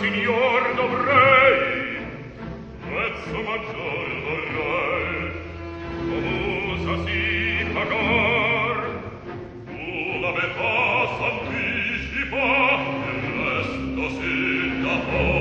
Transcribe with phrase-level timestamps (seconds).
[0.00, 2.00] signor dovrei
[2.86, 5.30] prezzo maggior vorrei.
[6.08, 7.20] Famosa si
[7.74, 8.76] pagar
[9.68, 10.78] tu la metà
[11.16, 12.48] s'anticipa
[13.12, 15.39] il resto si da for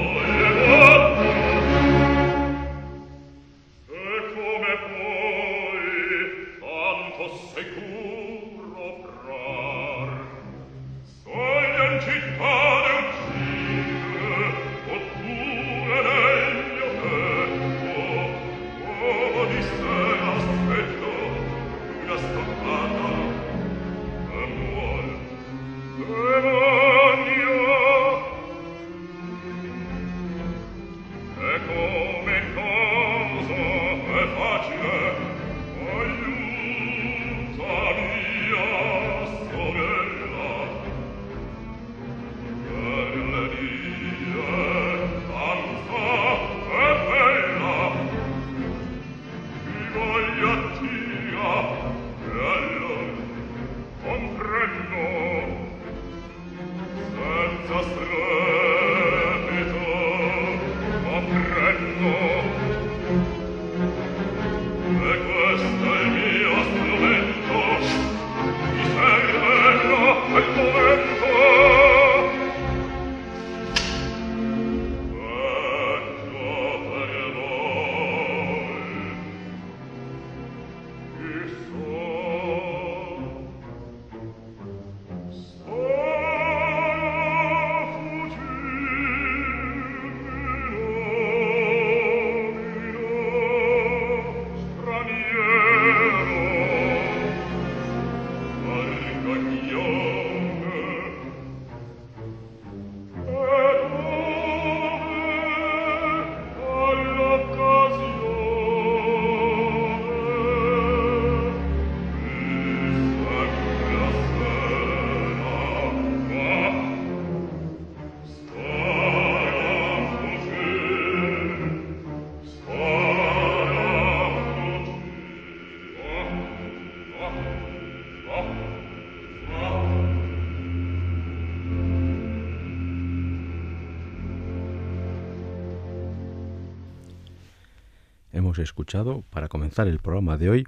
[138.63, 140.67] escuchado, para comenzar el programa de hoy,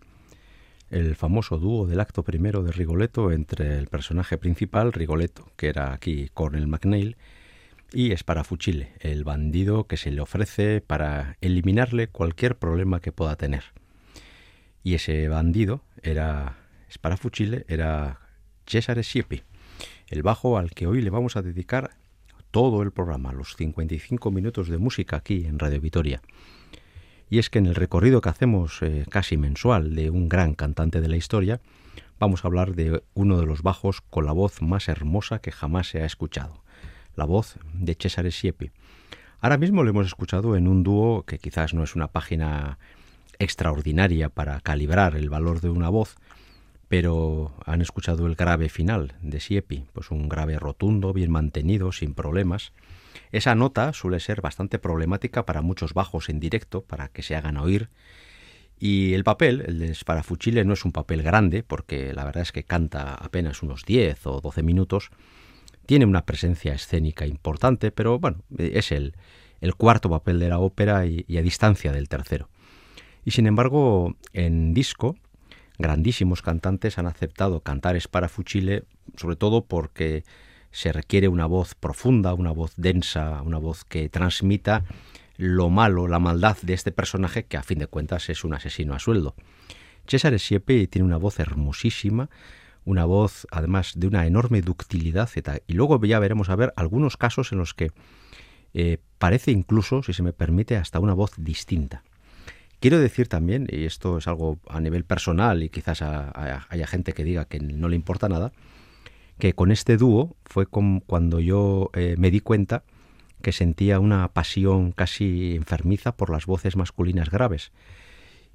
[0.90, 5.94] el famoso dúo del acto primero de Rigoletto entre el personaje principal, Rigoletto, que era
[5.94, 7.16] aquí Cornel McNeil,
[7.94, 13.64] y Sparafucile, el bandido que se le ofrece para eliminarle cualquier problema que pueda tener.
[14.84, 16.58] Y ese bandido era
[16.92, 18.20] Sparafucile, era
[18.66, 19.44] Cesare Siepi,
[20.08, 21.92] el bajo al que hoy le vamos a dedicar
[22.52, 26.22] todo el programa, los 55 minutos de música aquí en Radio Vitoria
[27.32, 31.00] y es que en el recorrido que hacemos eh, casi mensual de un gran cantante
[31.00, 31.62] de la historia,
[32.20, 35.88] vamos a hablar de uno de los bajos con la voz más hermosa que jamás
[35.88, 36.62] se ha escuchado,
[37.16, 38.72] la voz de Cesare Siepi.
[39.40, 42.78] Ahora mismo lo hemos escuchado en un dúo que quizás no es una página
[43.40, 46.18] extraordinaria para calibrar el valor de una voz,
[46.90, 52.14] pero han escuchado el grave final de Siepi, pues un grave rotundo, bien mantenido, sin
[52.14, 52.74] problemas,
[53.32, 57.58] esa nota suele ser bastante problemática para muchos bajos en directo, para que se hagan
[57.58, 57.90] oír.
[58.80, 62.52] Y el papel, el de Sparafucile, no es un papel grande, porque la verdad es
[62.52, 65.12] que canta apenas unos 10 o 12 minutos.
[65.86, 69.14] Tiene una presencia escénica importante, pero bueno, es el,
[69.62, 72.50] el cuarto papel de la ópera y, a distancia del tercero.
[73.24, 75.16] Y sin embargo, en disco,
[75.78, 78.84] grandísimos cantantes han aceptado cantar Sparafucile,
[79.16, 80.24] sobre todo porque
[80.72, 84.84] se requiere una voz profunda, una voz densa, una voz que transmita
[85.38, 88.94] lo malo, la maldad de este personaje que a fin de cuentas es un asesino
[88.94, 89.36] a sueldo.
[90.08, 92.30] César Siepe tiene una voz hermosísima,
[92.86, 95.30] una voz además de una enorme ductilidad
[95.68, 97.92] y luego ya veremos a ver algunos casos en los que
[98.74, 102.04] eh, parece incluso, si se me permite, hasta una voz distinta.
[102.80, 107.24] Quiero decir también, y esto es algo a nivel personal y quizás haya gente que
[107.24, 108.54] diga que no le importa nada,
[109.42, 112.84] que con este dúo fue cuando yo eh, me di cuenta
[113.42, 117.72] que sentía una pasión casi enfermiza por las voces masculinas graves.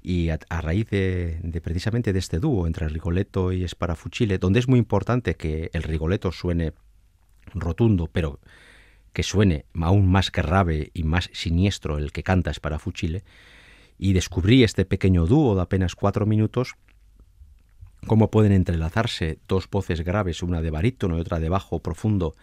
[0.01, 4.79] Y a, raíz de, precisamente de este dúo entre Rigoletto y Sparafucile, donde es muy
[4.79, 6.71] importante que el Rigoletto suene
[7.53, 8.39] rotundo, pero
[9.11, 13.25] que suene aún más grave y más siniestro el que canta Sparafucile,
[13.97, 16.75] y descubrí este pequeño dúo de apenas cuatro minutos,
[18.05, 22.35] cómo pueden entrelazarse dos voces graves, una de barítono y otra de bajo profundo,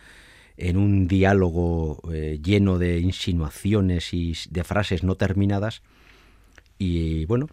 [0.56, 5.83] en un diálogo eh, lleno de insinuaciones y de frases no terminadas.
[6.79, 7.49] Y bueno,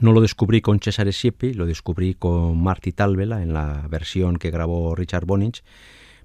[0.00, 4.50] no lo descubrí con Cesare Siepi, lo descubrí con Marty Talvela en la versión que
[4.50, 5.62] grabó Richard Bonich,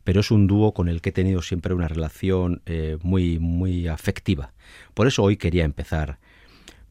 [0.03, 3.87] pero es un dúo con el que he tenido siempre una relación eh, muy, muy
[3.87, 4.53] afectiva.
[4.93, 6.19] Por eso hoy quería empezar.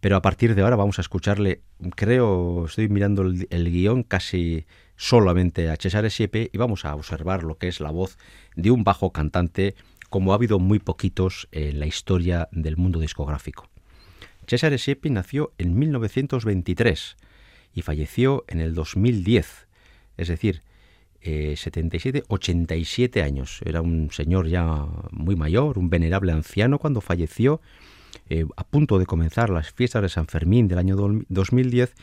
[0.01, 1.61] Pero a partir de ahora vamos a escucharle,
[1.95, 4.67] creo, estoy mirando el, guion casi
[4.97, 8.17] solamente a Cesare Siepe y vamos a observar lo que es la voz
[8.57, 9.75] de un bajo cantante
[10.09, 13.69] como ha habido muy poquitos en la historia del mundo discográfico.
[14.47, 17.17] Cesare Siepe nació en 1923
[17.75, 19.69] y falleció en el 2010,
[20.17, 20.63] es decir,
[21.23, 23.61] 77, eh, 87 años.
[23.65, 27.61] Era un señor ya muy mayor, un venerable anciano cuando falleció
[28.31, 30.97] eh, a punto de comenzar las fiestas de San Fermín del año
[31.29, 31.95] 2010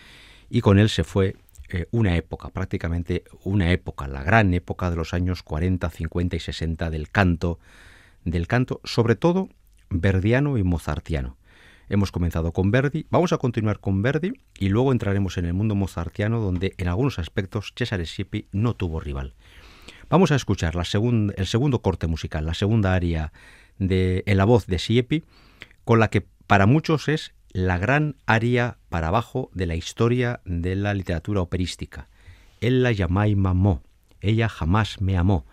[0.49, 1.37] y con él se fue
[1.69, 6.39] eh, una época, prácticamente una época, la gran época de los años 40, 50 y
[6.39, 7.59] 60 del canto,
[8.25, 9.49] del canto, sobre todo
[9.89, 11.37] verdiano y mozartiano.
[11.89, 15.75] Hemos comenzado con Verdi, vamos a continuar con Verdi y luego entraremos en el mundo
[15.75, 19.33] mozartiano donde en algunos aspectos Cesare Siepi no tuvo rival.
[20.09, 23.31] Vamos a escuchar el segundo corte musical, la segunda aria
[23.79, 25.23] de, en la voz de Siepi,
[25.87, 30.75] con la que para muchos es la gran aria para abajo de la historia de
[30.75, 32.09] la literatura operística.
[32.59, 33.83] Él la y mamó,
[34.19, 35.45] ella jamás me amó,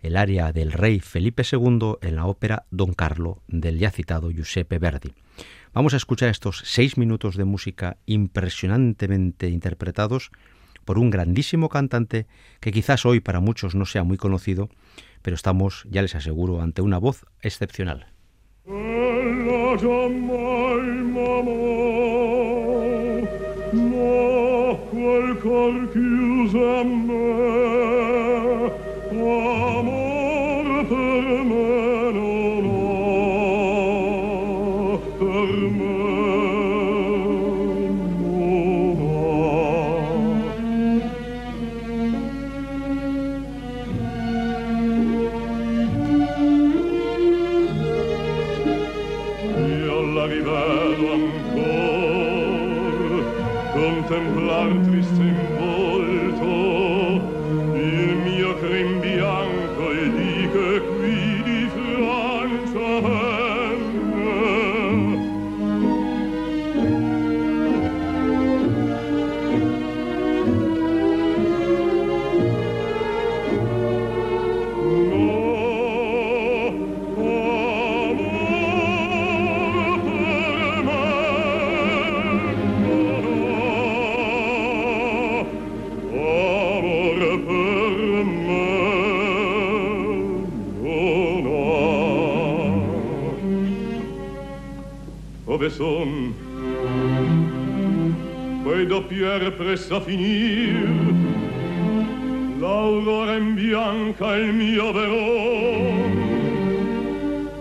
[0.00, 4.78] el aria del rey Felipe II en la ópera Don Carlo del ya citado Giuseppe
[4.78, 5.12] Verdi.
[5.74, 10.30] Vamos a escuchar estos seis minutos de música impresionantemente interpretados
[10.86, 12.26] por un grandísimo cantante
[12.60, 14.70] que quizás hoy para muchos no sea muy conocido,
[15.20, 18.15] pero estamos, ya les aseguro, ante una voz excepcional.
[18.66, 19.46] Son
[99.06, 100.74] pierre presto a finir
[102.58, 105.94] l'aurora in bianca il mio vero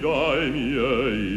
[0.00, 1.36] dai miei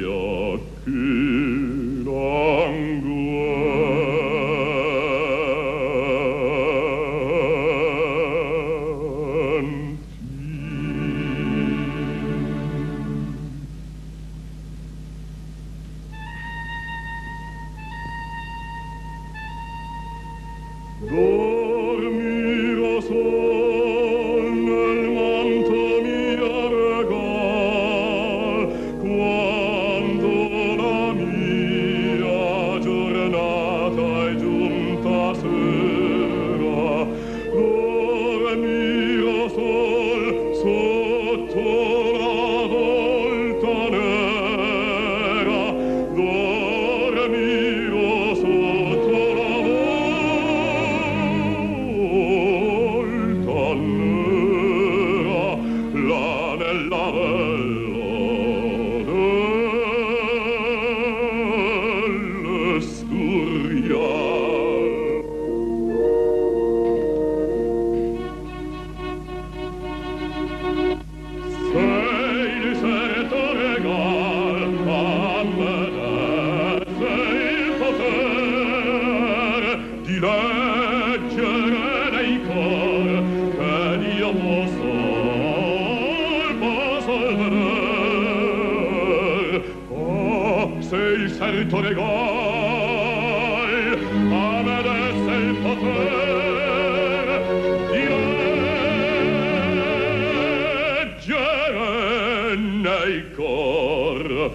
[103.09, 104.51] nel cor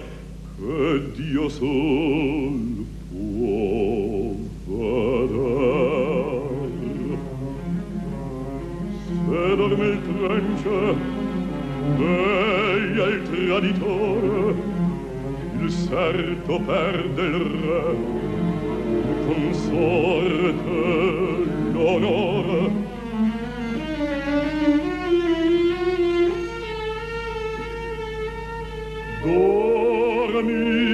[0.57, 4.31] che Dio sol può
[4.65, 5.73] vedere
[9.27, 10.79] se dorme il trenche
[11.97, 14.55] veglia il traditore
[15.59, 17.95] il serto perde il re
[18.87, 20.79] il consorte
[21.73, 22.84] l'onore.
[30.45, 30.84] me.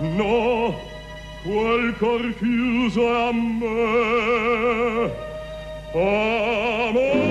[0.00, 0.74] No,
[1.44, 5.10] quel cor chiuso a me.
[5.92, 7.29] Amor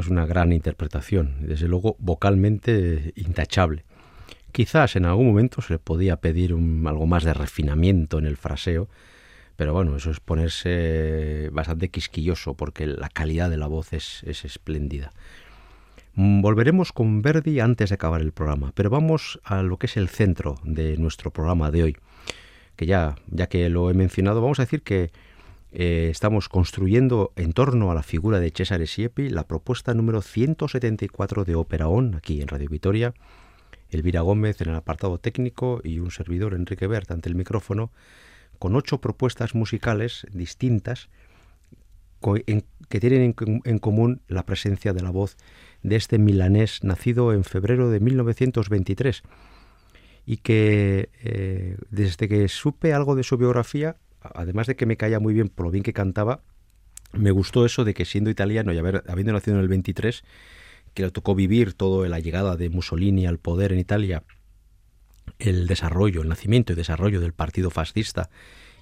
[0.00, 3.84] es una gran interpretación, desde luego vocalmente intachable.
[4.52, 8.88] Quizás en algún momento se le podía pedir algo más de refinamiento en el fraseo,
[9.56, 14.44] pero bueno, eso es ponerse bastante quisquilloso porque la calidad de la voz es, es
[14.44, 15.12] espléndida.
[16.14, 19.96] Mm, Volveremos con Verdi antes de acabar el programa, pero vamos a lo que es
[19.96, 21.96] el centro de nuestro programa de hoy,
[22.76, 25.10] que ya, ya que lo he mencionado, vamos a decir que
[25.70, 31.44] eh, estamos construyendo en torno a la figura de Cesare Siepi la propuesta número 174
[31.44, 33.14] de Ópera On, aquí en Radio Vitoria.
[33.90, 37.90] Elvira Gómez en el apartado técnico y un servidor, Enrique Bert, ante el micrófono,
[38.58, 41.08] con ocho propuestas musicales distintas
[42.20, 43.34] que tienen
[43.64, 45.36] en común la presencia de la voz
[45.82, 49.22] de este milanés nacido en febrero de 1923
[50.26, 53.96] y que eh, desde que supe algo de su biografía,
[54.34, 56.42] además de que me caía muy bien por lo bien que cantaba,
[57.12, 60.24] me gustó eso de que siendo italiano y haber, habiendo nacido en el 23,
[60.94, 64.24] que le tocó vivir toda la llegada de Mussolini al poder en Italia,
[65.38, 68.30] el desarrollo, el nacimiento y desarrollo del partido fascista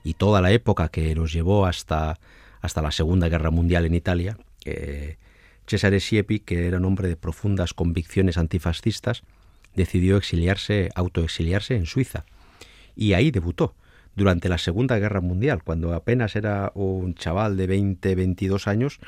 [0.04, 2.18] y toda la época que nos llevó hasta,
[2.60, 5.16] hasta la Segunda Guerra Mundial en Italia, eh,
[5.66, 9.22] Cesare Siepi, que era un hombre de profundas convicciones antifascistas,
[9.74, 12.24] decidió exiliarse, autoexiliarse en Suiza.
[12.94, 13.74] Y ahí debutó,
[14.16, 18.98] durante la Segunda Guerra Mundial, cuando apenas era un chaval de 20, 22 años,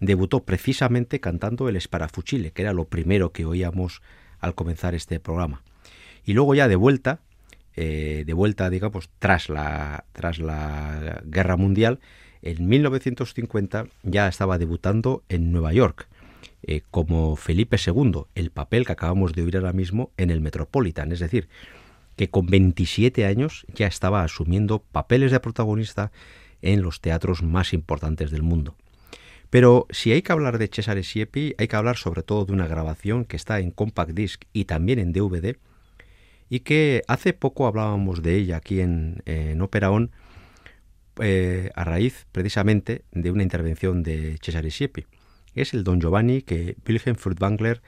[0.00, 4.02] debutó precisamente cantando el Sparafucile, que era lo primero que oíamos
[4.40, 5.62] al comenzar este programa.
[6.24, 7.20] Y luego ya de vuelta,
[7.76, 12.00] eh, de vuelta, digamos, tras la, tras la Guerra Mundial,
[12.42, 16.08] en 1950 ya estaba debutando en Nueva York
[16.62, 21.12] eh, como Felipe II, el papel que acabamos de oír ahora mismo en el Metropolitan,
[21.12, 21.48] es decir,
[22.20, 26.12] que con 27 años ya estaba asumiendo papeles de protagonista
[26.60, 28.76] en los teatros más importantes del mundo.
[29.48, 32.66] Pero si hay que hablar de Cesare Siepi, hay que hablar sobre todo de una
[32.66, 35.56] grabación que está en compact disc y también en DVD,
[36.50, 39.22] y que hace poco hablábamos de ella aquí en,
[39.62, 40.10] Opera On,
[41.22, 45.06] eh, a raíz precisamente de una intervención de Cesare Siepi.
[45.54, 47.80] Es el Don Giovanni que Wilhelm Furtwängler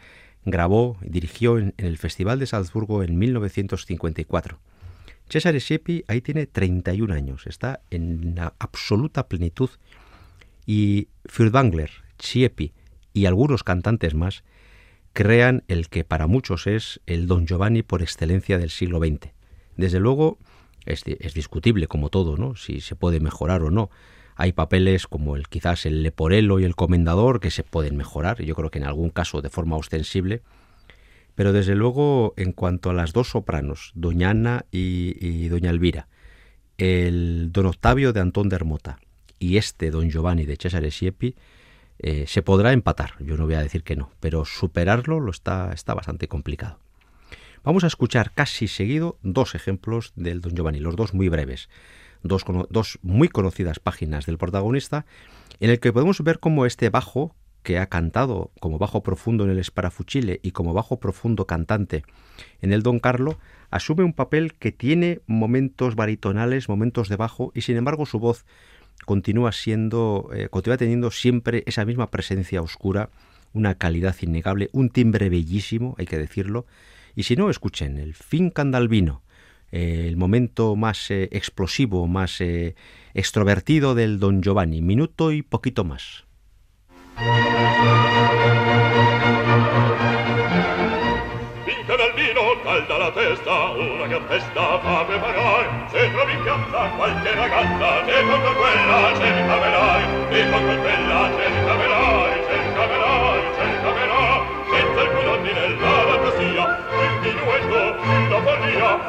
[0.44, 4.58] grabó y dirigió en, el Festival de Salzburgo en 1954.
[5.28, 9.70] Cesare Siepi ahí tiene 31 años, está en la absoluta plenitud
[10.66, 12.72] y Furtwängler, Siepi
[13.14, 14.44] y algunos cantantes más
[15.12, 19.32] crean el que para muchos es el Don Giovanni por excelencia del siglo XX.
[19.76, 20.38] Desde luego
[20.84, 22.56] es, es discutible como todo, ¿no?
[22.56, 23.90] Si se puede mejorar o no.
[24.34, 28.54] Hay papeles como el quizás el Leporello y el Comendador que se pueden mejorar, yo
[28.54, 30.42] creo que en algún caso de forma ostensible,
[31.34, 36.08] pero desde luego en cuanto a las dos sopranos, Doña Ana y, Doña Elvira,
[36.78, 38.98] el Don Octavio de Antón de Hermota
[39.38, 41.34] y este Don Giovanni de Cesare Siepi,
[41.98, 45.72] eh, se podrá empatar, yo no voy a decir que no, pero superarlo lo está,
[45.72, 46.78] está bastante complicado.
[47.64, 51.68] Vamos a escuchar casi seguido dos ejemplos del Don Giovanni, los dos muy breves
[52.22, 52.44] dos,
[53.02, 55.06] muy conocidas páginas del protagonista,
[55.60, 59.50] en el que podemos ver cómo este bajo, que ha cantado como bajo profundo en
[59.50, 62.04] el Sparafucile y como bajo profundo cantante
[62.60, 63.38] en el Don Carlo,
[63.70, 68.44] asume un papel que tiene momentos baritonales, momentos de bajo, y sin embargo su voz
[69.04, 73.10] continúa siendo, eh, continúa teniendo siempre esa misma presencia oscura,
[73.52, 76.66] una calidad innegable, un timbre bellísimo, hay que decirlo.
[77.14, 79.22] Y si no, escuchen el Fin Candalvino,
[79.72, 82.74] eh, el momento más eh, explosivo, más eh,
[83.14, 84.82] extrovertido del Don Giovanni.
[84.82, 86.24] Minuto y poquito más.
[92.62, 94.06] Calda la una.
[99.16, 99.30] Se
[99.60, 100.04] verai,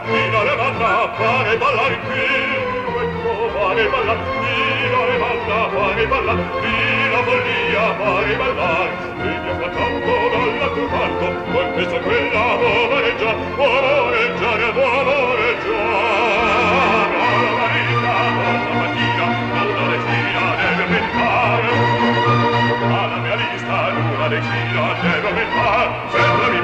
[0.05, 7.17] fino le banda fare ballare fino e trovare ballar fino le banda fare ballar fino
[7.27, 8.89] follia fare ballar
[9.21, 16.33] fino a tanto dalla tu parto col peso quella voleggia voleggiare voleggiare
[17.23, 19.25] alla marina alla mattina
[19.61, 21.71] alla regina deve pensare.
[22.83, 25.91] Alla mia lista nulla decina deve pensare.
[26.09, 26.62] Sempre mi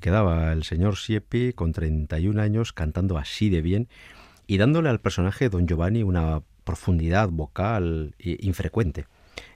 [0.00, 3.88] quedaba el señor Siepi con 31 años cantando así de bien
[4.46, 9.06] y dándole al personaje Don Giovanni una profundidad vocal infrecuente.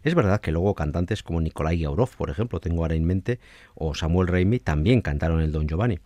[0.03, 3.41] Es verdad que luego cantantes como Nikolai Gaurov, por ejemplo, tengo ahora en mente,
[3.75, 5.99] o Samuel Raimi también cantaron el Don Giovanni.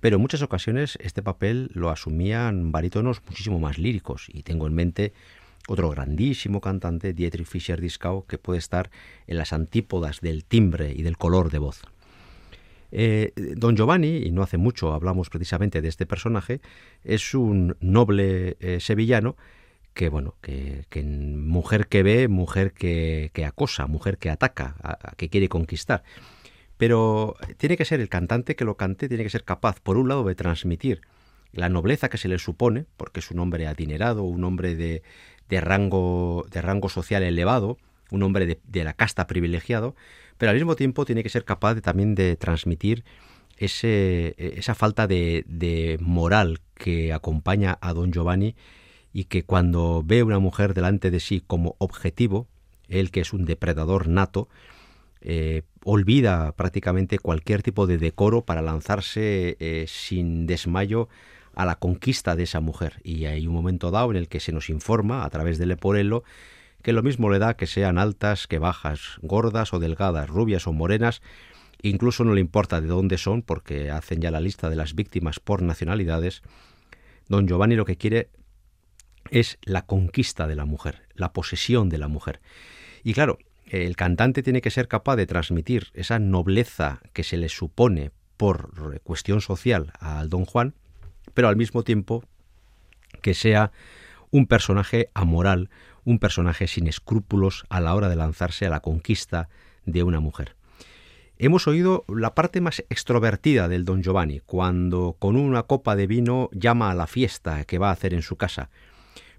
[0.00, 4.74] Pero en muchas ocasiones este papel lo asumían barítonos muchísimo más líricos y tengo en
[4.74, 5.12] mente
[5.66, 8.90] otro grandísimo cantante, Dietrich Fischer-Dieskau, que puede estar
[9.26, 11.82] en las antípodas del timbre y del color de voz.
[12.96, 16.60] Eh, don Giovanni, y no hace mucho hablamos precisamente de este personaje,
[17.02, 19.36] es un noble eh, sevillano
[19.94, 24.76] que, bueno, que, mujer que ve, mujer que, acosa, mujer que ataca,
[25.16, 26.04] que quiere conquistar.
[26.76, 30.08] Pero tiene que ser el cantante que lo cante, tiene que ser capaz, por un
[30.08, 31.00] lado, de transmitir
[31.50, 35.02] la nobleza que se le supone, porque es un hombre adinerado, un hombre de,
[35.60, 37.76] rango, de rango social elevado,
[38.10, 39.94] un hombre de, de la casta privilegiado,
[40.38, 43.04] pero al mismo tiempo tiene que ser capaz de, también de transmitir
[43.56, 48.56] ese, esa falta de, moral que acompaña a don Giovanni
[49.12, 52.48] y que cuando ve una mujer delante de sí como objetivo,
[52.88, 54.48] él que es un depredador nato,
[55.20, 61.08] eh, olvida prácticamente cualquier tipo de decoro para lanzarse eh, sin desmayo
[61.54, 63.00] a la conquista de esa mujer.
[63.04, 66.24] Y hay un momento dado en el que se nos informa a través del Leporello
[66.84, 70.72] que lo mismo le da que sean altas que bajas, gordas o delgadas, rubias o
[70.72, 71.22] morenas,
[71.82, 75.40] incluso no le importa de dónde son porque hacen ya la lista de las víctimas
[75.40, 76.42] por nacionalidades,
[77.26, 78.28] don Giovanni lo que quiere
[79.30, 82.42] es la conquista de la mujer, la posesión de la mujer.
[83.02, 87.48] Y claro, el cantante tiene que ser capaz de transmitir esa nobleza que se le
[87.48, 90.74] supone por cuestión social al don Juan,
[91.32, 92.24] pero al mismo tiempo
[93.22, 93.72] que sea
[94.30, 95.70] un personaje amoral,
[96.04, 99.48] un personaje sin escrúpulos a la hora de lanzarse a la conquista
[99.86, 100.56] de una mujer.
[101.36, 106.48] Hemos oído la parte más extrovertida del don Giovanni, cuando con una copa de vino
[106.52, 108.70] llama a la fiesta que va a hacer en su casa.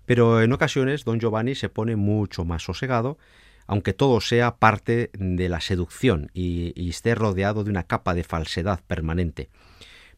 [0.05, 3.17] Pero en ocasiones don Giovanni se pone mucho más sosegado,
[3.65, 8.81] aunque todo sea parte de la seducción y, esté rodeado de una capa de falsedad
[8.85, 9.49] permanente.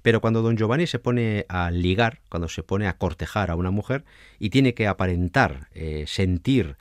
[0.01, 3.71] Pero cuando don Giovanni se pone a ligar, cuando se pone a cortejar a una
[3.71, 4.05] mujer
[4.39, 6.77] y tiene que aparentar, eh, sentir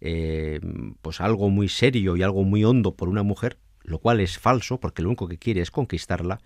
[0.00, 0.60] eh,
[1.02, 4.80] pues algo muy serio y algo muy hondo por una mujer, lo cual es falso
[4.80, 6.40] porque lo único que quiere es conquistarla,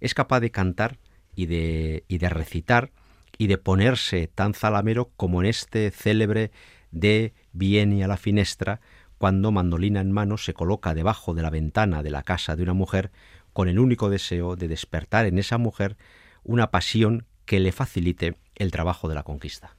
[0.00, 0.98] es capaz de cantar
[1.34, 2.90] y de, y de recitar
[3.38, 6.50] y de ponerse tan zalamero como en este célebre
[6.90, 8.80] de Viene a la finestra,
[9.18, 12.74] cuando mandolina en mano se coloca debajo de la ventana de la casa de una
[12.74, 13.10] mujer
[13.60, 15.98] con el único deseo de despertar en esa mujer
[16.44, 19.76] una pasión que le facilite el trabajo de la conquista.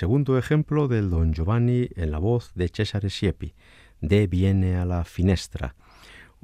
[0.03, 3.55] segundo ejemplo del Don Giovanni en la voz de Cesare Siepi,
[4.01, 5.77] de Viene a la finestra.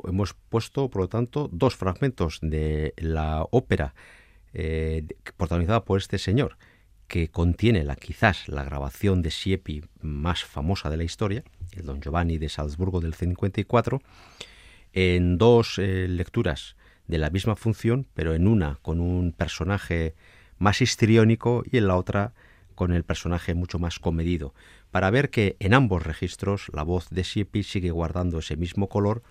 [0.04, 3.96] Hemos puesto, por lo tanto, dos fragmentos de la ópera
[4.54, 5.04] eh,
[5.36, 6.56] protagonizada por este señor,
[7.08, 11.42] que contiene la, quizás la grabación de Siepi más famosa de la historia,
[11.72, 14.00] el Don Giovanni de Salzburgo del 54,
[14.92, 16.76] en dos eh, lecturas
[17.08, 20.14] de la misma función, pero en una con un personaje
[20.58, 22.34] más histriónico y en la otra
[22.78, 24.54] con el personaje mucho más comedido,
[24.92, 29.24] para ver que en ambos registros la voz de Siepi sigue guardando ese mismo color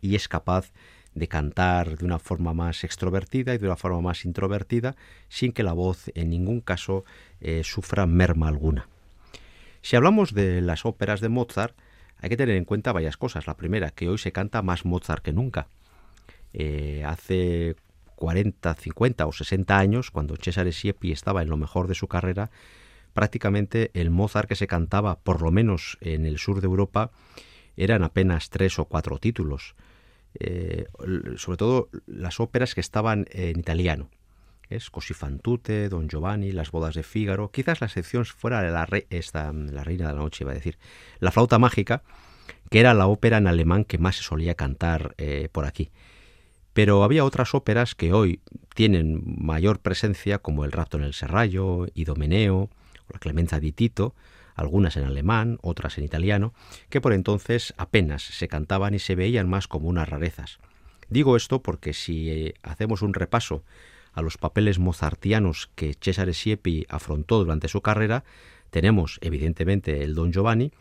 [0.00, 0.72] y es capaz
[1.14, 4.96] de cantar de una forma más extrovertida y de una forma más introvertida,
[5.28, 7.04] sin que la voz en ningún caso
[7.40, 8.88] eh, sufra merma alguna.
[9.80, 11.78] Si hablamos de las óperas de Mozart,
[12.16, 13.46] hay que tener en cuenta varias cosas.
[13.46, 15.68] La primera, que hoy se canta más Mozart que nunca.
[16.52, 17.76] Eh, hace
[18.16, 22.50] 40, 50 o 60 años, cuando Cesare Siepi estaba en lo mejor de su carrera,
[23.18, 27.10] prácticamente el Mozart que se cantaba, por lo menos en el sur de Europa,
[27.76, 29.74] eran apenas tres o cuatro títulos.
[30.38, 30.86] Eh,
[31.36, 34.08] sobre todo las óperas que estaban en italiano.
[34.70, 37.50] Es Così fan tutte, Don Giovanni, Las bodas de Fígaro.
[37.50, 40.78] Quizás la excepción fuera la, esta, la Reina de la Noche, iba a decir.
[41.18, 42.04] La flauta mágica,
[42.70, 45.90] que era la ópera en alemán que más se solía cantar eh, por aquí.
[46.72, 48.42] Pero había otras óperas que hoy
[48.76, 52.70] tienen mayor presencia, como El rapto en el serrallo, Idomeneo,
[53.12, 54.14] la Clemenza di Tito,
[54.54, 56.52] algunas en alemán, otras en italiano,
[56.90, 60.58] que por entonces apenas se cantaban y se veían más como unas rarezas.
[61.08, 63.64] Digo esto porque si eh, hacemos un repaso
[64.12, 68.24] a los papeles mozartianos que Cesare Siepi afrontó durante su carrera,
[68.70, 70.72] tenemos evidentemente el Don Giovanni,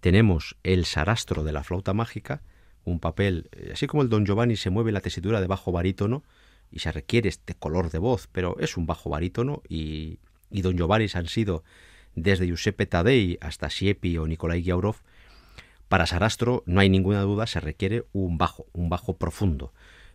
[0.00, 2.42] tenemos el Sarastro de la flauta mágica,
[2.84, 6.22] un papel, eh, así como el Don Giovanni se mueve la tesitura de bajo barítono
[6.70, 10.18] y se requiere este color de voz, pero es un bajo barítono y
[10.50, 11.64] y don Giovanni han sido
[12.14, 14.96] desde Giuseppe Tadei hasta Siepi o Nikolai Giaurov,
[15.88, 19.72] para Sarastro no hay ninguna duda, se requiere un bajo, un bajo profundo.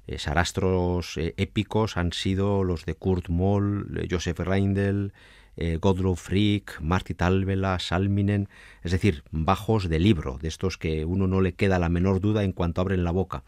[0.08, 5.14] eh, sarastros eh, épicos han sido los de Kurt Moll, Joseph Reindel,
[5.56, 8.50] eh, Godlow Frick, Marty Talvela, Salminen,
[8.84, 12.44] es decir, bajos de libro, de estos que uno no le queda la menor duda
[12.44, 13.44] en cuanto abren la boca.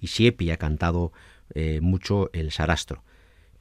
[0.00, 1.12] Y Siepi ha cantado
[1.82, 3.04] mucho el sarastro.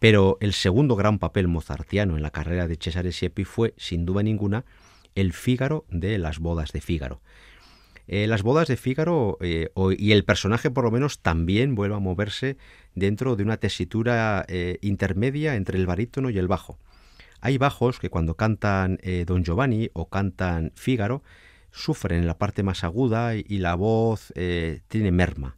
[0.01, 4.23] Pero el segundo gran papel mozartiano en la carrera de Cesare Siepi fue, sin duda
[4.23, 4.65] ninguna,
[5.13, 7.21] el Fígaro de las bodas de Fígaro.
[8.07, 11.99] Eh, las bodas de Fígaro eh, y el personaje por lo menos también vuelve a
[11.99, 12.57] moverse
[12.95, 16.79] dentro de una tesitura eh, intermedia entre el barítono y el bajo.
[17.39, 21.21] Hay bajos que cuando cantan Don Giovanni o cantan Fígaro
[21.69, 24.33] sufren en la parte más aguda y, la voz
[24.87, 25.57] tiene merma.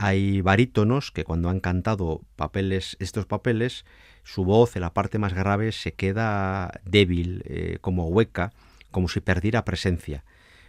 [0.00, 3.84] Hay barítonos que cuando han cantado papeles, estos papeles,
[4.22, 7.42] su voz en la parte más grave se queda débil,
[7.80, 8.52] como hueca,
[8.92, 10.24] como si perdiera presencia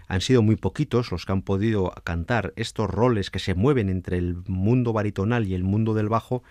[0.10, 4.18] han sido muy poquitos los que han podido cantar estos roles que se mueven entre
[4.18, 6.44] el mundo baritonal y el mundo del bajo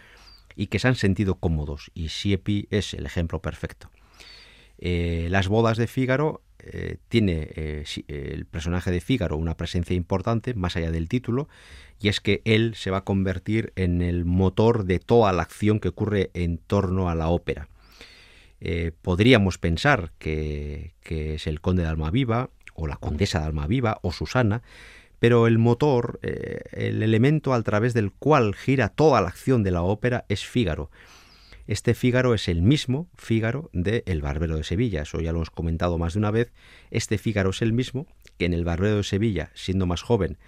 [0.55, 3.91] y que se han sentido cómodos, y Siepi es el ejemplo perfecto.
[4.79, 10.55] Eh, las bodas de Fígaro eh, tiene eh, el personaje de Fígaro una presencia importante,
[10.55, 11.49] más allá del título,
[12.01, 15.81] y es que él se va a convertir en el motor de toda la acción
[15.81, 17.69] que ocurre en torno a la ópera.
[19.03, 24.13] podríamos pensar que, que, es el conde de Almaviva o la condesa de Almaviva, o
[24.13, 24.63] Susana,
[25.19, 29.73] pero el motor, eh, el elemento a través del cual gira toda la acción de
[29.73, 30.91] la ópera es Fígaro.
[31.69, 35.51] Este Fígaro es el mismo Fígaro de El Barbero de Sevilla, eso ya lo hemos
[35.51, 36.51] comentado más de una vez.
[36.91, 38.07] Este Fígaro es el mismo
[38.39, 40.39] que en El Barbero de Sevilla, siendo más joven,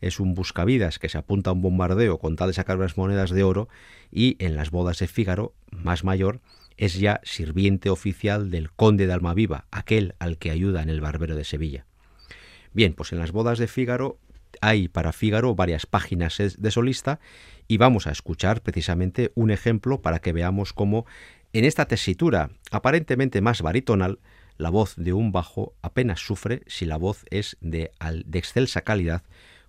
[0.00, 3.30] es un buscavidas que se apunta a un bombardeo con tal de sacar unas monedas
[3.30, 3.68] de oro
[4.12, 6.40] y en las bodas de Fígaro, más mayor,
[6.76, 11.34] es ya sirviente oficial del conde de Almaviva, aquel al que ayuda en el Barbero
[11.34, 11.86] de Sevilla.
[12.72, 14.20] Bien, pues en las bodas de Fígaro
[14.60, 17.20] hay para Fígaro varias páginas de solista
[17.66, 21.06] y vamos a escuchar precisamente un ejemplo para que veamos cómo
[21.52, 24.18] en esta tesitura aparentemente más baritonal
[24.56, 27.92] la voz de un bajo apenas sufre si la voz es de,
[28.24, 29.22] de excelsa calidad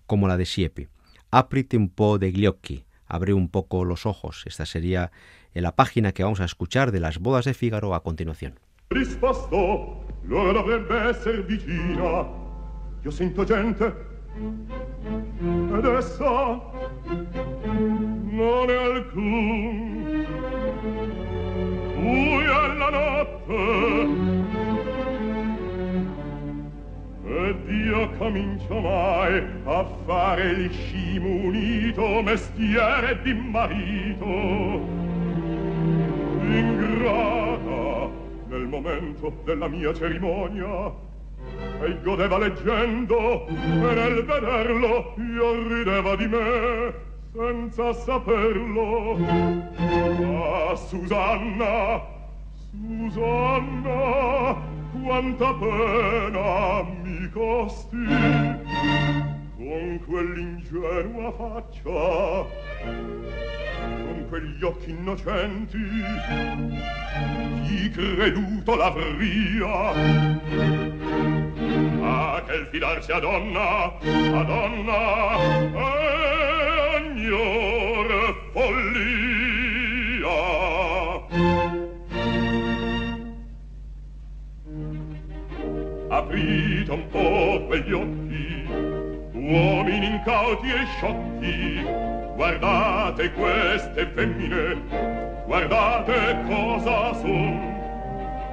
[0.06, 0.88] como la de Siepi.
[1.30, 4.42] Aprite un po de gliocchi, abre un poco los ojos.
[4.46, 5.12] Esta sería
[5.54, 8.58] en la página que vamos a escuchar de las bodas de Fígaro a continuación.
[14.36, 16.60] Ed essa
[18.30, 20.26] non è alcun.
[21.94, 23.58] Fui alla notte
[27.26, 34.24] ed io comincio mai a fare il scimunito mestiere di marito
[36.42, 38.08] ingrata
[38.48, 41.08] nel momento della mia cerimonia
[41.82, 46.94] e godeva leggendo e nel vederlo io rideva di me
[47.32, 49.16] senza saperlo.
[49.16, 52.02] Ma Susanna
[52.70, 54.56] Susanna
[55.02, 58.06] quanta pena mi costi.
[59.56, 62.48] Con quell'ingenua faccia
[64.10, 65.78] con quegli occhi innocenti
[67.66, 69.92] chi creduto l'avria
[72.02, 75.36] ah che il fidarsi a donna a donna
[75.72, 76.00] è
[76.96, 78.08] ognor
[78.52, 80.38] follia.
[86.08, 88.66] Aprite un po' quegli occhi
[89.32, 91.82] uomini incauti e sciocchi
[92.34, 94.76] guardate queste femmine
[95.46, 97.79] guardate cosa son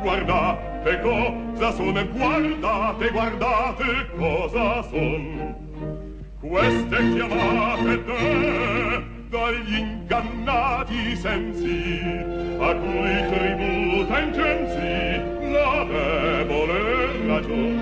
[0.01, 5.55] guardate cosa son, guardate, guardate cosa son.
[6.39, 12.01] Queste chiamate te dagli ingannati sensi,
[12.59, 17.81] a cui tributa incensi la debole ragion,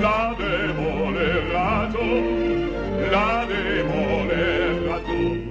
[0.00, 2.70] la debole ragion,
[3.10, 5.49] la debole ragion.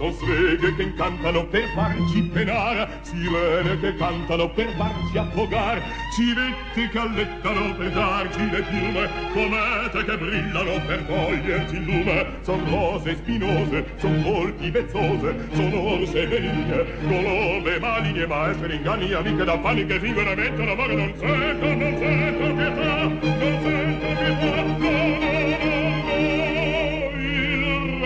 [0.00, 5.82] Son sveghe che incantano per farci penar Sirene che cantano per farci affogar
[6.14, 12.26] Civette che allettano per darci le piume Comete che brillano per toglierci il lume.
[12.40, 19.60] Son rose spinose, son volpi vezzose Son orse benigne, colombe maligne Maestre inganni, amiche da
[19.60, 24.88] fanni Che fingono e mettono ma non sento, non sento pietà Non sento pietà, no,
[25.18, 25.90] no, no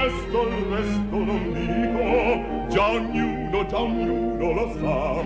[0.05, 1.24] resto, il resto non dico,
[2.75, 5.23] già ognuno, già ognuno lo sa.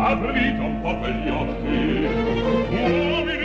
[0.00, 2.06] Aprite un po' quegli occhi,
[2.70, 3.37] uomini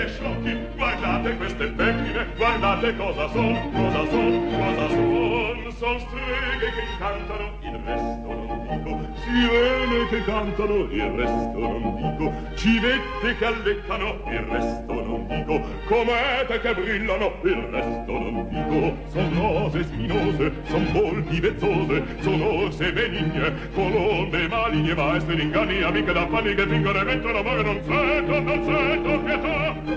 [0.00, 5.40] anche sciocchi guardate queste tecniche guardate cosa son cosa son cosa son.
[5.80, 9.00] Son streghe che cantano il resto non dico.
[9.14, 12.32] Sirene che cantano il resto non dico.
[12.54, 15.62] Civette che allettano il resto non dico.
[15.86, 18.96] Comete che brillano il resto non dico.
[19.10, 23.54] Son rose spinose son volpi vezzose son orse benigne.
[23.72, 28.20] Colombe maligne maestre d'inganni amiche da panni che fingono e mettono ma che non c'è
[28.20, 29.89] non sento pietà.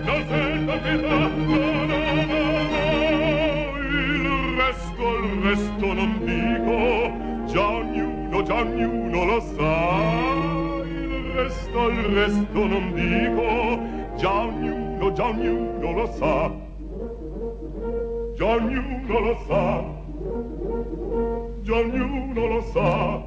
[18.35, 19.83] Già ognuno lo sa,
[21.61, 23.21] già ognuno lo sa,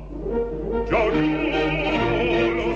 [0.85, 2.76] già ognuno lo sa.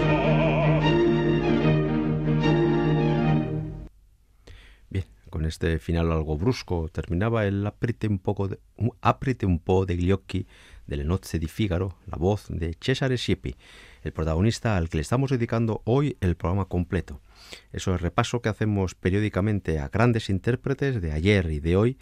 [5.30, 8.92] Con este final algo brusco terminaba el aprite un poco de, un
[9.44, 10.46] un po' de gliocchi
[10.86, 13.54] de Le nozze di Figaro, la voz de Cesare Siepi,
[14.02, 17.20] el protagonista al que le estamos dedicando hoy el programa completo.
[17.72, 21.98] Eso es repaso que hacemos periódicamente a grandes intérpretes de ayer y de hoy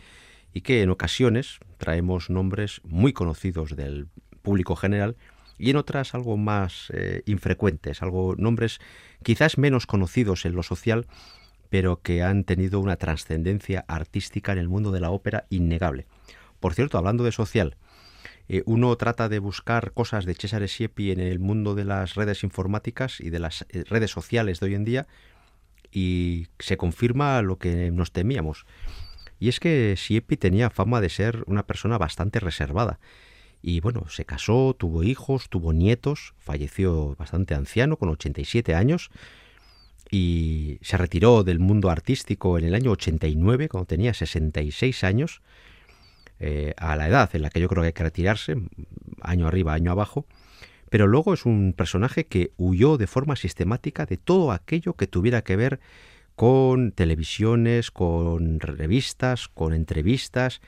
[0.55, 4.09] y que en ocasiones traemos nombres muy conocidos del
[4.43, 5.17] público general
[5.59, 8.81] y en otras algo más eh, infrecuentes, algo nombres
[9.23, 11.07] quizás menos conocidos en lo social,
[11.70, 16.07] pero que han tenido una trascendencia artística en el mundo de la ópera innegable.
[16.61, 17.76] Por cierto, hablando de social,
[18.48, 22.42] eh, uno trata de buscar cosas de Cesare Siepi en el mundo de las redes
[22.42, 25.07] informáticas y de las eh, redes sociales de hoy en día
[25.92, 28.66] y se confirma lo que nos temíamos.
[29.38, 32.98] Y es que Siepi tenía fama de ser una persona bastante reservada.
[33.61, 39.11] Y bueno, se casó, tuvo hijos, tuvo nietos, falleció bastante anciano, con 87 años,
[40.11, 45.42] y se retiró del mundo artístico en el año 89, cuando tenía 66 años,
[46.40, 48.57] eh, a la edad en la que yo creo que hay que retirarse,
[49.21, 50.27] año arriba, año abajo,
[50.88, 55.42] pero luego es un personaje que huyó de forma sistemática de todo aquello que tuviera
[55.42, 55.81] que ver
[56.37, 60.61] con televisiones, con revistas, con entrevistas,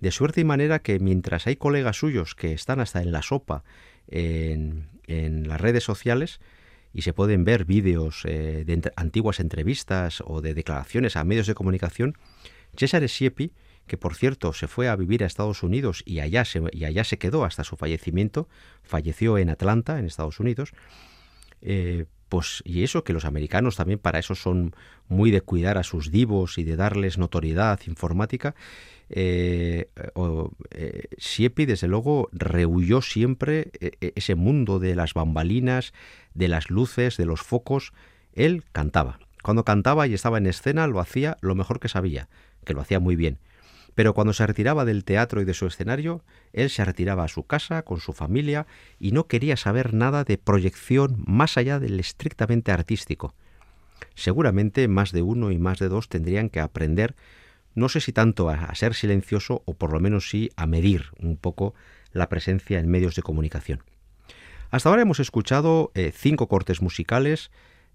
[0.00, 3.64] de suerte y manera que mientras hay colegas suyos que están hasta en la sopa
[4.08, 6.40] en, en las redes sociales
[6.96, 11.54] y se pueden ver vídeos eh, de antiguas entrevistas o de declaraciones a medios de
[11.54, 12.16] comunicación,
[12.74, 13.52] Cesare Siepi,
[13.86, 17.04] que por cierto se fue a vivir a Estados Unidos y allá se, y allá
[17.04, 18.48] se quedó hasta su fallecimiento,
[18.82, 20.72] falleció en Atlanta, en Estados Unidos,
[21.60, 24.74] eh, pues y eso que los americanos también para eso son
[25.06, 28.54] muy de cuidar a sus divos y de darles notoriedad informática
[29.08, 29.88] eh,
[30.70, 35.92] eh, Siepi desde luego rehuyó siempre eh, ese mundo de las bambalinas
[36.34, 37.92] de las luces de los focos.
[38.32, 39.18] Él cantaba.
[39.42, 42.28] Cuando cantaba y estaba en escena lo hacía lo mejor que sabía
[42.66, 43.38] que lo hacía muy bien.
[43.94, 47.44] Pero cuando se retiraba del teatro y de su escenario, él se retiraba a su
[47.44, 48.66] casa con su familia
[48.98, 53.34] y no quería saber nada de proyección más allá del estrictamente artístico.
[54.14, 57.14] Seguramente más de uno y más de dos tendrían que aprender,
[57.76, 61.36] no sé si tanto a, ser silencioso o por lo menos sí a medir un
[61.36, 61.74] poco
[62.10, 63.84] la presencia en medios de comunicación.
[64.70, 67.52] Hasta ahora hemos escuchado eh, cinco cortes musicales,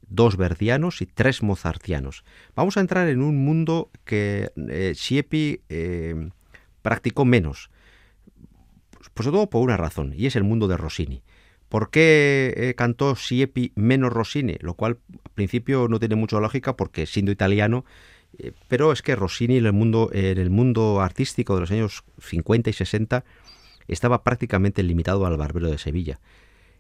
[0.08, 2.24] dos verdianos y tres mozartianos.
[2.56, 6.30] Vamos a entrar en un mundo que eh, Siepi eh,
[6.82, 7.72] practicó menos,
[9.14, 11.24] pues sobre todo por una razón, y es el mundo de Rossini.
[11.72, 14.58] ¿Por qué eh, cantó Siepi menos Rossini?
[14.60, 17.86] Lo cual al principio no tiene mucha lógica porque siendo italiano,
[18.68, 22.70] pero es que Rossini en el, mundo, en el mundo artístico de los años 50
[22.70, 23.24] y 60
[23.88, 26.20] estaba prácticamente limitado al Barbero de Sevilla.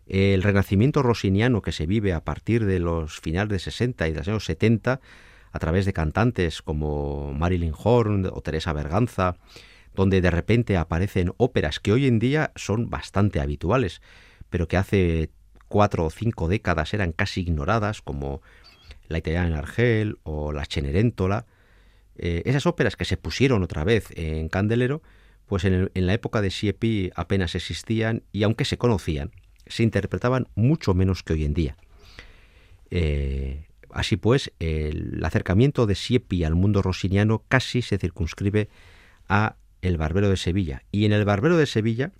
[0.07, 4.17] El renacimiento rossiniano que se vive a partir de los finales de 60 y de
[4.17, 4.99] los años 70,
[5.51, 9.35] a través de cantantes como Marilyn Horn o Teresa Berganza,
[9.93, 14.01] donde de repente aparecen óperas que hoy en día son bastante habituales,
[14.49, 15.29] pero que hace
[15.67, 18.41] cuatro o cinco décadas eran casi ignoradas, como
[19.07, 21.45] la italiana en Argel o la Cenerentola.
[22.23, 25.01] Eh, esas óperas que se pusieron otra vez en Candelero,
[25.47, 29.31] pues en, la época de Siepi apenas existían y aunque se conocían,
[29.65, 31.77] se interpretaban mucho menos que hoy en día.
[32.91, 38.69] Eh, así pues, el acercamiento de Siepi al mundo rossiniano casi se circunscribe
[39.27, 40.83] a El Barbero de Sevilla.
[40.91, 42.11] Y en El Barbero de Sevilla,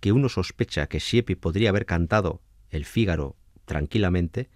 [0.00, 4.48] que uno sospecha que Siepi podría haber cantado El Fígaro tranquilamente,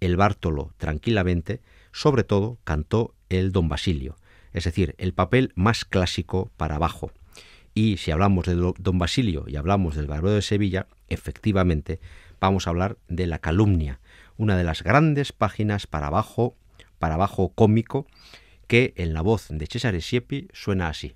[0.00, 1.60] el Bártolo tranquilamente,
[1.92, 4.16] sobre todo cantó el Don Basilio,
[4.52, 7.12] es decir, el papel más clásico para abajo.
[7.74, 12.00] Y si hablamos de Don Basilio y hablamos del Barbero de Sevilla, efectivamente
[12.40, 14.00] vamos a hablar de la calumnia,
[14.36, 16.56] una de las grandes páginas para abajo,
[16.98, 18.06] para abajo cómico,
[18.66, 21.14] que en la voz de Cesare Siepi suena así.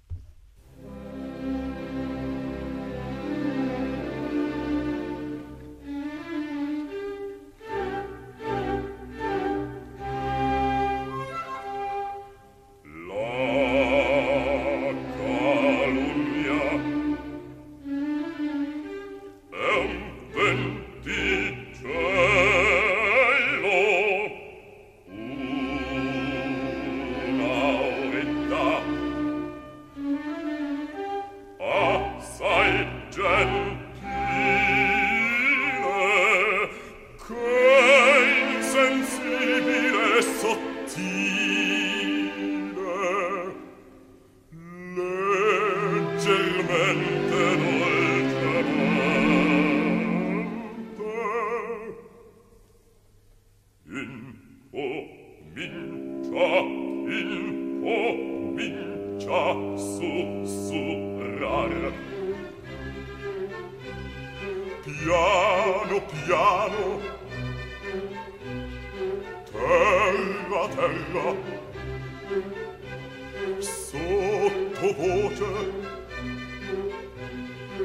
[74.93, 75.45] voce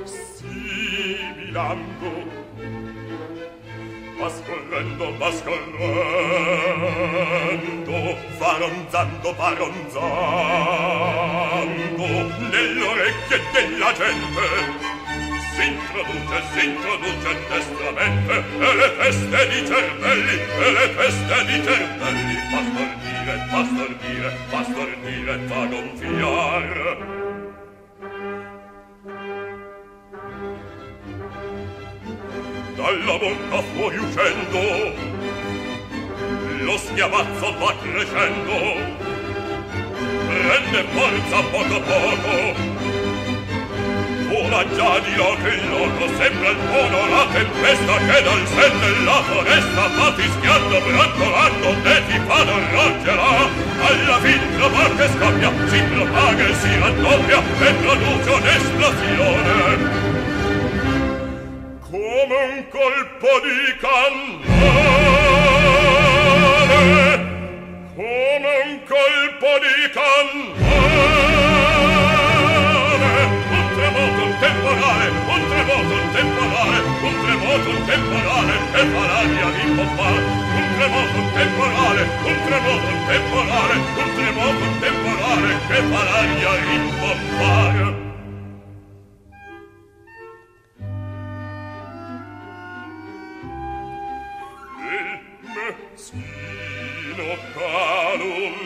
[0.06, 2.12] sibilando
[4.20, 5.78] mascolando mascolando
[8.40, 10.06] faronzando faronzando.
[12.52, 14.97] Nell'orecchie della gente.
[15.58, 22.36] Sind traduce, sind traduce testamente e le feste di cervelli, e le feste di cervelli.
[22.52, 26.98] Fa stordire, fa stordire, fa stordire, fa gonfiar.
[32.76, 34.62] Dalla bocca fuori uscendo,
[36.66, 38.56] lo schiavazzo va crescendo,
[40.28, 42.77] prende forza poco a poco,
[44.30, 49.88] una là che il loco sembra il tuono la tempesta che dal sen della foresta
[49.96, 53.32] va fischiando brantolando e ti fa roggerà
[53.88, 60.06] alla fin la parte scoppia si propaga e si raddoppia e produce un'esplosione.
[61.90, 64.58] Come un colpo di cannone
[67.96, 70.97] come un colpo di cannone.
[77.58, 80.22] tremoto temporale che fa l'aria di pompà un
[80.78, 87.56] tremoto temporale un tremoto temporale un tremoto temporale che fa l'aria di pompà
[95.96, 98.62] meschino calunniato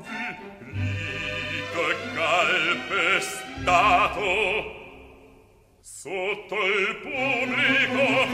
[0.00, 0.22] di
[0.72, 3.66] lite calpestato
[6.26, 8.25] tutto il pubblico.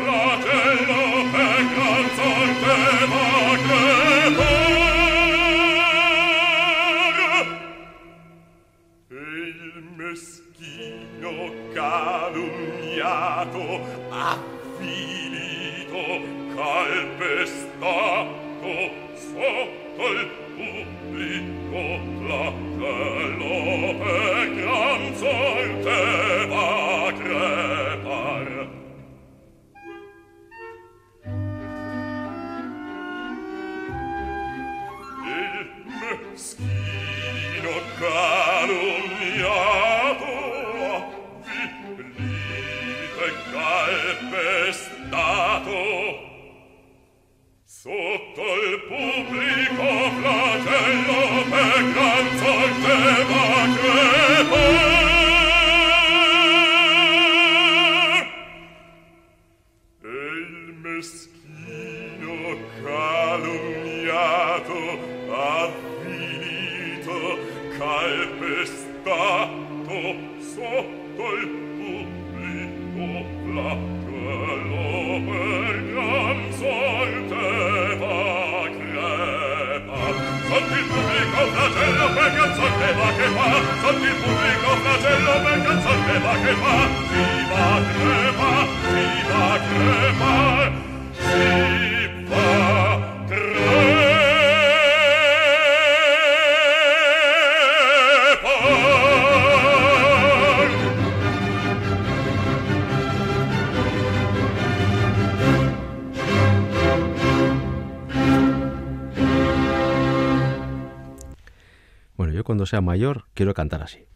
[112.73, 114.07] Sea mayor quiero cantar así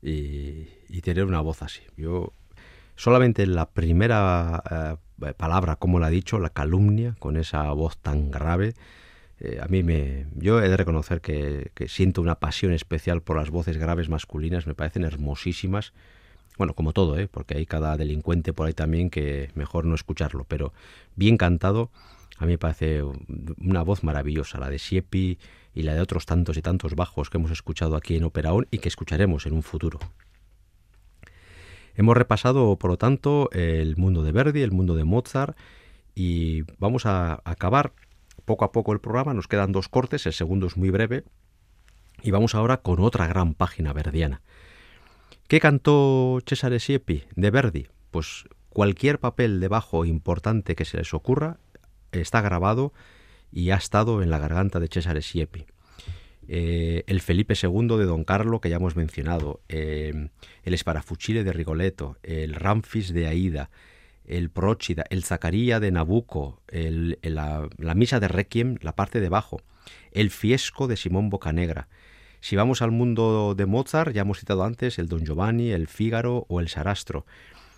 [0.00, 1.82] y, tener una voz así.
[1.96, 2.32] Yo
[2.96, 4.62] solamente la primera
[5.20, 8.72] eh, palabra, como la ha dicho, la calumnia, con esa voz tan grave,
[9.40, 10.26] eh, a mí me...
[10.36, 14.74] Yo he de reconocer que, siento una pasión especial por las voces graves masculinas, me
[14.74, 15.92] parecen hermosísimas.
[16.56, 17.28] Bueno, como todo, ¿eh?
[17.28, 20.72] porque hay cada delincuente por ahí también que mejor no escucharlo, pero
[21.14, 21.90] bien cantado,
[22.38, 25.38] a mí me parece una voz maravillosa, la de Siepi,
[25.74, 28.78] y la de otros tantos y tantos bajos que hemos escuchado aquí en Operaón y
[28.78, 29.98] que escucharemos en un futuro.
[31.94, 35.56] Hemos repasado, por lo tanto, el mundo de Verdi, el mundo de Mozart
[36.14, 37.92] y vamos a acabar
[38.44, 39.34] poco a poco el programa.
[39.34, 41.24] Nos quedan dos cortes, el segundo es muy breve
[42.22, 44.42] y vamos ahora con otra gran página verdiana.
[45.48, 47.88] ¿Qué cantó Cesare Siepi de Verdi?
[48.10, 51.58] Pues cualquier papel de bajo importante que se les ocurra
[52.10, 52.92] está grabado
[53.52, 55.66] y ha estado en la garganta de Cesare Siepi.
[56.48, 60.28] Eh, el Felipe II de Don Carlo, que ya hemos mencionado, eh,
[60.64, 63.70] el Sparafucile de Rigoletto, el Ramfis de Aida,
[64.24, 69.60] el Próchida, el Zacaría de Nabucco, la, Misa de Requiem, la parte de bajo,
[70.12, 71.88] el Fiesco de Simón Bocanegra.
[72.40, 76.46] Si vamos al mundo de Mozart, ya hemos citado antes el Don Giovanni, el Fígaro
[76.48, 77.24] o el Sarastro.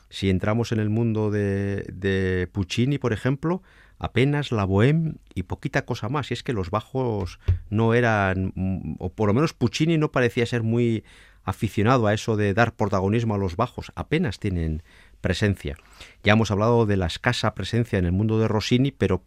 [0.09, 3.63] Si entramos en el mundo de, de Puccini, por ejemplo,
[3.99, 6.31] apenas la bohème y poquita cosa más.
[6.31, 7.39] Y es que los bajos
[7.71, 11.05] no eran, o por lo menos Puccini no parecía ser muy
[11.45, 13.93] aficionado a eso de dar protagonismo a los bajos.
[13.95, 14.83] Apenas tienen
[15.21, 15.77] presencia.
[16.23, 19.23] Ya hemos hablado de la escasa presencia en el mundo de Rossini, pero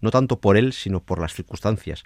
[0.00, 2.04] no tanto por él, sino por las circunstancias.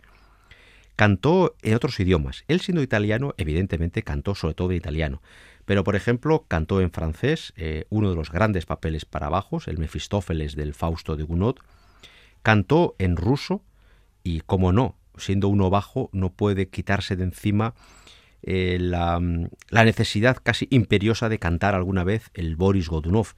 [0.97, 2.45] Cantó en otros idiomas.
[2.47, 5.23] Él siendo italiano, evidentemente cantó sobre todo en italiano.
[5.65, 9.79] Pero, por ejemplo, cantó en francés eh, uno de los grandes papeles para bajos, el
[9.79, 11.57] Mefistófeles del Fausto de Gounod,
[12.45, 13.65] Cantó en ruso
[14.23, 17.75] y, como no, siendo uno bajo, no puede quitarse de encima
[18.43, 19.19] eh, la,
[19.71, 23.29] necesidad casi imperiosa de cantar alguna vez el Boris Godunov,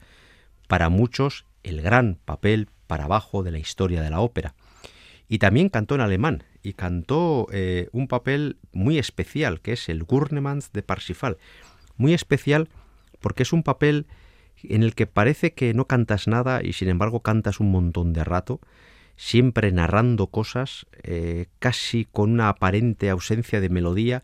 [0.67, 4.55] para muchos el gran papel para bajo de la historia de la ópera.
[5.29, 10.03] Y también cantó en alemán, y cantó eh, un papel muy especial, que es el
[10.03, 11.39] Gurnemans de Parsifal.
[11.97, 12.69] Muy especial
[13.21, 14.09] porque es un papel
[14.63, 18.25] en el que parece que no cantas nada y sin embargo cantas un montón de
[18.25, 18.61] rato,
[19.17, 24.23] siempre narrando cosas, eh, casi con una aparente ausencia de melodía,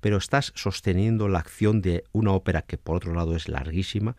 [0.00, 4.16] pero estás sosteniendo la acción de una ópera que por otro lado es larguísima,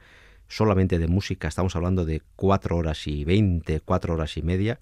[0.48, 4.80] solamente de música estamos hablando de cuatro horas y veinte, cuatro horas y media,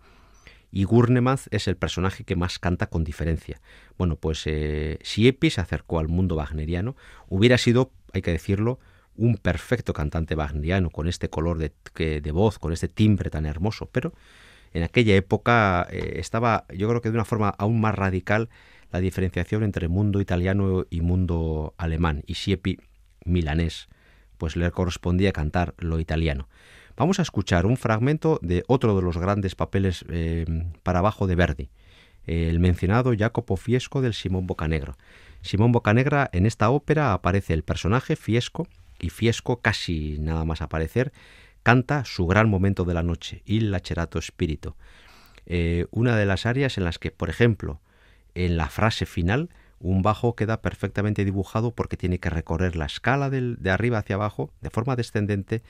[0.71, 3.61] y Gurnemaz es el personaje que más canta con diferencia.
[3.97, 6.95] Bueno, pues eh, si Epi se acercó al mundo wagneriano,
[7.27, 8.79] hubiera sido, hay que decirlo,
[9.15, 11.71] un perfecto cantante wagneriano, con este color de,
[12.21, 14.13] de voz, con este timbre tan hermoso, pero
[14.73, 18.49] en aquella época eh, estaba, yo creo que de una forma aún más radical,
[18.91, 22.23] la diferenciación entre mundo italiano y mundo alemán.
[22.27, 22.77] Y Siepi,
[23.25, 23.87] milanés,
[24.37, 26.47] pues le correspondía cantar lo italiano.
[26.95, 30.45] Vamos a escuchar un fragmento de otro de los grandes papeles eh,
[30.83, 31.69] para abajo de Verdi,
[32.25, 34.95] el mencionado Jacopo Fiesco del Simón Bocanegra.
[35.41, 38.67] Simón Bocanegra en esta ópera aparece el personaje Fiesco
[38.99, 41.11] y Fiesco casi nada más aparecer
[41.63, 44.75] canta su gran momento de la noche, Il Lacerato Spirito,
[45.45, 47.81] eh, una de las áreas en las que, por ejemplo,
[48.35, 49.49] en la frase final,
[49.79, 54.51] un bajo queda perfectamente dibujado porque tiene que recorrer la escala de arriba hacia abajo
[54.61, 55.61] de forma descendente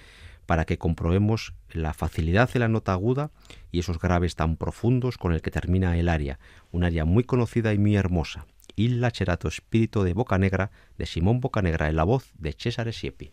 [0.46, 3.32] para que comprobemos la facilidad de la nota aguda
[3.72, 6.38] y esos graves tan profundos con el que termina el aria,
[6.72, 11.89] un área muy conocida y muy hermosa, Il Lacerato Spirito de Bocanegra, de Simón Bocanegra
[11.89, 13.32] en la voz de Cesare Siepi.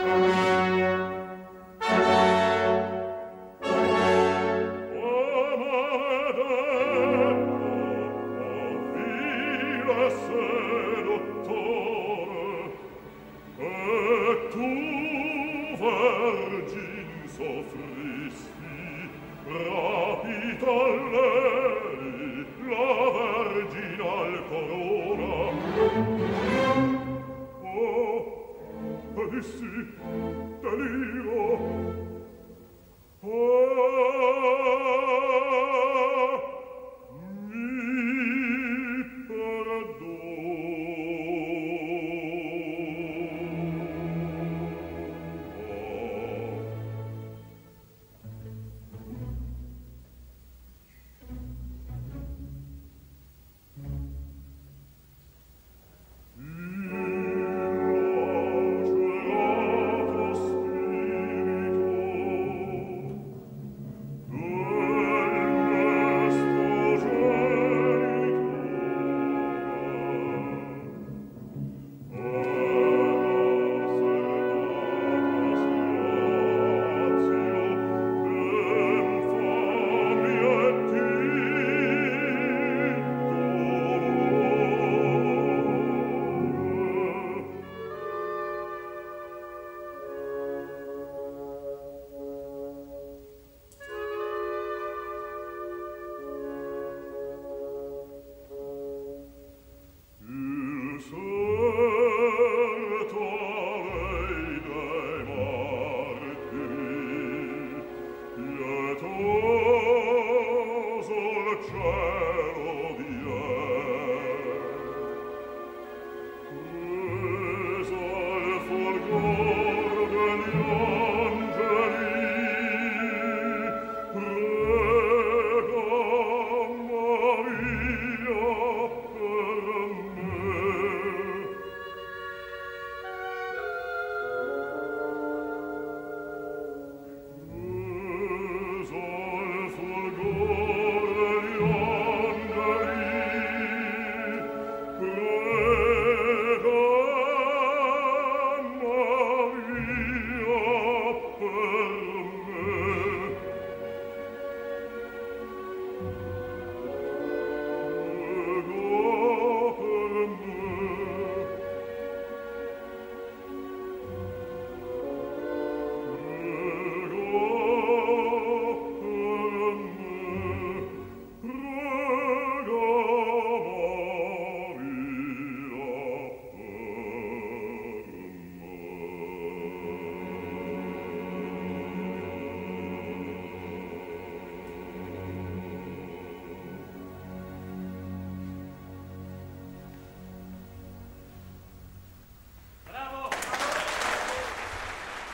[0.00, 1.17] Música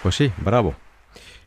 [0.05, 0.74] Pues sí, bravo,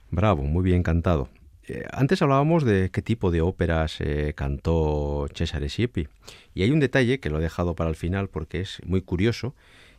[0.09, 1.29] bravo, muy bien cantado.
[1.67, 6.07] Eh, antes hablábamos de qué tipo de óperas eh, cantó Cesare Siepi
[6.55, 9.53] y hay un detalle que lo he dejado para el final porque es muy curioso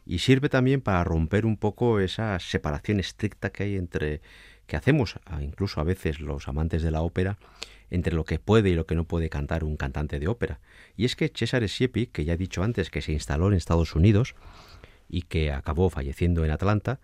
[0.05, 4.23] y sirve también para romper un poco esa separación estricta que hay entre
[4.67, 7.39] que hacemos incluso a veces los amantes de la ópera
[7.91, 10.59] entre lo que puede y lo que no puede cantar un cantante de ópera.
[10.97, 13.95] Y es que Cesare Siepi, que ya he dicho antes que se instaló en Estados
[13.95, 14.35] Unidos
[15.09, 16.99] y que acabó falleciendo en Atlanta,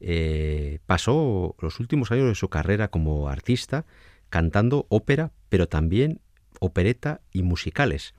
[0.00, 3.84] eh, pasó los últimos años de su carrera como artista
[4.30, 6.20] cantando ópera, pero también
[6.60, 8.14] opereta y musicales.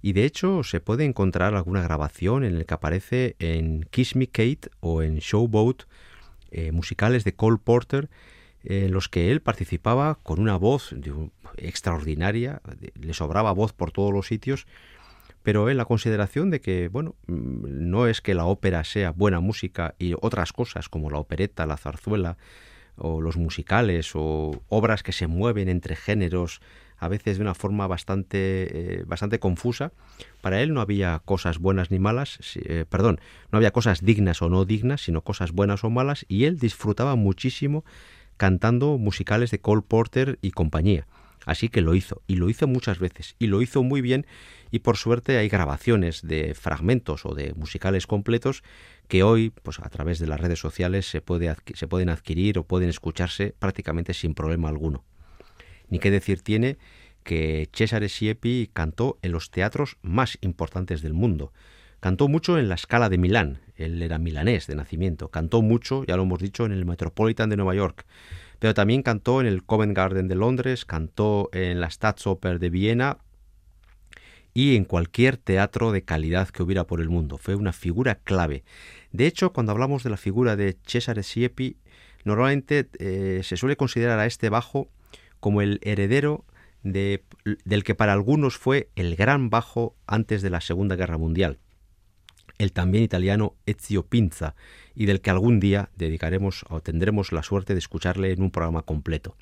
[0.00, 4.28] Y de hecho se puede encontrar alguna grabación en el que aparece en Kiss Me
[4.28, 5.82] Kate o en Showboat,
[6.50, 8.08] eh, musicales de Cole Porter,
[8.64, 10.94] en los que él participaba con una voz
[11.56, 12.60] extraordinaria,
[13.00, 14.66] le sobraba voz por todos los sitios
[15.42, 19.40] pero en la consideración de que, bueno, mm, no es que la ópera sea buena
[19.40, 22.36] música y otras cosas como la opereta, la zarzuela
[22.96, 26.60] o los musicales o obras que se mueven entre géneros
[26.98, 29.92] a veces de una forma bastante, eh, bastante confusa.
[30.40, 33.20] Para él no había cosas buenas ni malas, eh, perdón,
[33.52, 37.14] no había cosas dignas o no dignas, sino cosas buenas o malas, y él disfrutaba
[37.14, 37.84] muchísimo
[38.36, 41.06] cantando musicales de Cole Porter y compañía.
[41.48, 44.26] Así que lo hizo, y lo hizo muchas veces, y lo hizo muy bien,
[44.70, 48.62] y por suerte hay grabaciones de fragmentos o de musicales completos
[49.08, 52.64] que hoy, pues a través de las redes sociales, se, puede se pueden adquirir o
[52.64, 55.06] pueden escucharse prácticamente sin problema alguno.
[55.88, 56.76] Ni qué decir tiene
[57.24, 61.54] que Cesare Siepi cantó en los teatros más importantes del mundo.
[62.00, 66.18] Cantó mucho en la Scala de Milán, él era milanés de nacimiento, cantó mucho, ya
[66.18, 68.04] lo hemos dicho, en el Metropolitan de Nueva York,
[68.58, 73.18] pero también cantó en el Covent Garden de Londres, cantó en la Staatsoper de Viena
[74.54, 77.38] y en cualquier teatro de calidad que hubiera por el mundo.
[77.38, 78.64] Fue una figura clave.
[79.12, 81.76] De hecho, cuando hablamos de la figura de Cesare Siepi,
[82.24, 84.88] normalmente eh, se suele considerar a este bajo
[85.40, 86.44] como el heredero
[86.82, 87.24] de,
[87.64, 91.58] del que para algunos fue el gran bajo antes de la Segunda Guerra Mundial,
[92.58, 94.54] el también italiano Ezio Pinza,
[94.94, 98.82] y del que algún día dedicaremos o tendremos la suerte de escucharle en un programa
[98.82, 99.36] completo.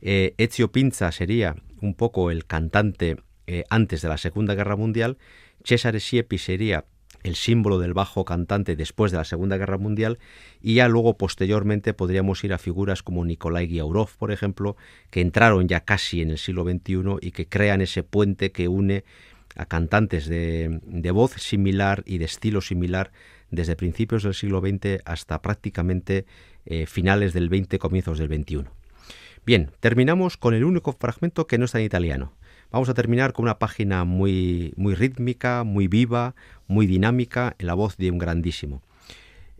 [0.00, 3.16] Eh, Ezio Pinza sería un poco el cantante
[3.46, 5.18] eh, antes de la Segunda Guerra Mundial,
[5.64, 6.84] Cesare Siepi sería
[7.22, 10.18] el símbolo del bajo cantante después de la Segunda Guerra Mundial
[10.60, 14.76] y ya luego posteriormente podríamos ir a figuras como Nikolai Giaurov, por ejemplo,
[15.10, 19.04] que entraron ya casi en el siglo XXI y que crean ese puente que une
[19.56, 23.10] a cantantes de, voz similar y de estilo similar
[23.50, 26.26] desde principios del siglo XX hasta prácticamente
[26.66, 28.64] eh, finales del XX, comienzos del XXI.
[29.44, 32.32] Bien, terminamos con el único fragmento que no está en italiano.
[32.70, 36.34] Vamos a terminar con una página muy, muy rítmica, muy viva,
[36.66, 38.82] muy dinámica, en la voz de un grandísimo.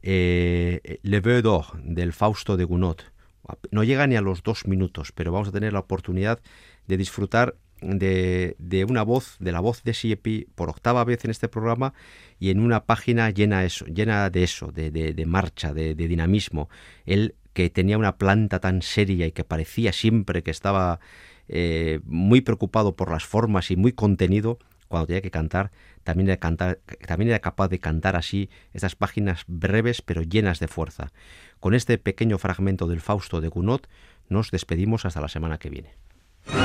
[0.03, 2.99] Eh, Le Vœu d'Or, del Fausto de Gounod.
[3.71, 6.41] No llega ni a los dos minutos, pero vamos a tener la oportunidad
[6.89, 11.49] de disfrutar de, una voz, de la voz de Siepi por octava vez en este
[11.49, 11.95] programa
[12.39, 16.69] y en una página llena, eso, llena de eso, de, marcha, de, de, dinamismo.
[17.05, 21.01] Él que tenía una planta tan seria y que parecía siempre que estaba
[21.49, 24.59] eh, muy preocupado por las formas y muy contenido,
[24.89, 25.71] cuando tenía que cantar,
[26.05, 30.69] también era, cantar, también era capaz de cantar así estas páginas breves pero llenas de
[30.69, 31.13] fuerza.
[31.59, 33.83] Con este pequeño fragmento del Fausto de Gounod
[34.29, 35.95] nos despedimos hasta la semana que viene.
[36.49, 36.57] Se